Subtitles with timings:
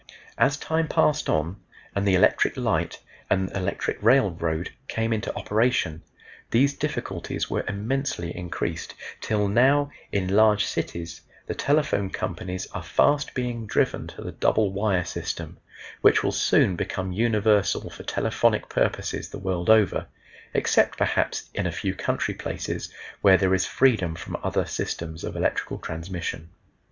[0.35, 1.57] As time passed on
[1.95, 6.01] and the electric light and electric railroad came into operation
[6.49, 13.35] these difficulties were immensely increased, till now in large cities the telephone companies are fast
[13.35, 15.59] being driven to the double wire system,
[16.01, 20.07] which will soon become universal for telephonic purposes the world over,
[20.55, 22.91] except perhaps in a few country places
[23.21, 26.49] where there is freedom from other systems of electrical transmission.